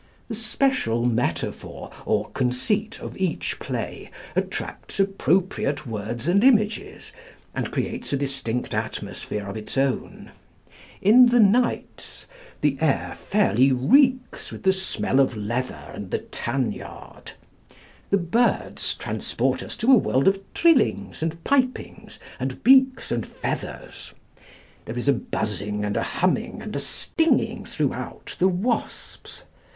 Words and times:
The 0.29 0.33
special 0.33 1.05
metaphor 1.05 1.91
or 2.07 2.31
conceit 2.31 2.99
of 3.01 3.15
each 3.17 3.59
play 3.59 4.09
attracts 4.35 4.99
appropriate 4.99 5.85
words 5.85 6.27
and 6.27 6.43
images, 6.43 7.13
and 7.53 7.69
creates 7.71 8.11
a 8.11 8.17
distinct 8.17 8.73
atmosphere 8.73 9.45
of 9.45 9.55
its 9.55 9.77
own. 9.77 10.31
In 11.03 11.27
the 11.27 11.39
'Knights' 11.39 12.25
the 12.61 12.79
air 12.81 13.13
fairly 13.13 13.71
reeks 13.71 14.51
with 14.51 14.63
the 14.63 14.73
smell 14.73 15.19
of 15.19 15.37
leather 15.37 15.91
and 15.93 16.09
the 16.09 16.17
tanyard. 16.41 17.33
The 18.09 18.17
'Birds' 18.17 18.95
transport 18.95 19.61
us 19.61 19.77
to 19.77 19.91
a 19.91 19.95
world 19.95 20.27
of 20.27 20.41
trillings 20.55 21.21
and 21.21 21.43
pipings, 21.43 22.17
and 22.39 22.63
beaks 22.63 23.11
and 23.11 23.23
feathers. 23.23 24.13
There 24.85 24.97
is 24.97 25.07
a 25.07 25.13
buzzing 25.13 25.85
and 25.85 25.95
a 25.95 26.01
humming 26.01 26.59
and 26.63 26.75
a 26.75 26.79
stinging 26.79 27.65
throughout 27.65 28.35
the 28.39 28.47
'Wasps.' 28.47 29.43